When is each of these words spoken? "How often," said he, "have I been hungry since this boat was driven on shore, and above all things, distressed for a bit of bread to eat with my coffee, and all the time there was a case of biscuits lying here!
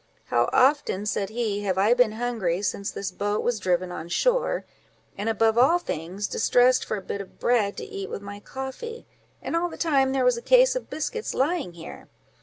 "How 0.31 0.49
often," 0.51 1.05
said 1.05 1.29
he, 1.29 1.61
"have 1.61 1.77
I 1.77 1.93
been 1.93 2.13
hungry 2.13 2.63
since 2.63 2.89
this 2.89 3.11
boat 3.11 3.43
was 3.43 3.59
driven 3.59 3.91
on 3.91 4.09
shore, 4.09 4.65
and 5.15 5.29
above 5.29 5.59
all 5.59 5.77
things, 5.77 6.25
distressed 6.27 6.83
for 6.83 6.97
a 6.97 7.03
bit 7.03 7.21
of 7.21 7.37
bread 7.37 7.77
to 7.77 7.83
eat 7.85 8.09
with 8.09 8.23
my 8.23 8.39
coffee, 8.39 9.05
and 9.43 9.55
all 9.55 9.69
the 9.69 9.77
time 9.77 10.11
there 10.11 10.25
was 10.25 10.37
a 10.37 10.41
case 10.41 10.75
of 10.75 10.89
biscuits 10.89 11.35
lying 11.35 11.73
here! 11.73 12.07